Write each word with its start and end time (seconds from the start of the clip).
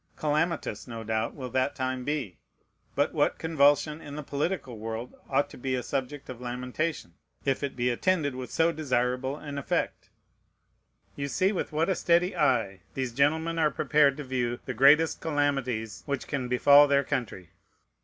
Calamitous, 0.15 0.87
no 0.87 1.03
doubt, 1.03 1.35
will 1.35 1.51
that 1.51 1.75
time 1.75 2.03
be. 2.03 2.39
But 2.95 3.13
what 3.13 3.37
convulsion 3.37 4.01
in 4.01 4.15
the 4.15 4.23
political 4.23 4.79
world 4.79 5.13
ought 5.29 5.47
to 5.51 5.59
be 5.59 5.75
a 5.75 5.83
subject 5.83 6.27
of 6.27 6.41
lamentation, 6.41 7.13
if 7.45 7.61
it 7.61 7.75
be 7.75 7.91
attended 7.91 8.33
with 8.33 8.49
so 8.49 8.71
desirable 8.71 9.37
an 9.37 9.59
effect?" 9.59 10.09
You 11.15 11.27
see 11.27 11.51
with 11.51 11.71
what 11.71 11.87
a 11.87 11.93
steady 11.93 12.35
eye 12.35 12.79
these 12.95 13.13
gentlemen 13.13 13.59
are 13.59 13.69
prepared 13.69 14.17
to 14.17 14.23
view 14.23 14.57
the 14.65 14.73
greatest 14.73 15.21
calamities 15.21 16.01
which 16.07 16.25
can 16.27 16.47
befall 16.47 16.87
their 16.87 17.03
country! 17.03 17.51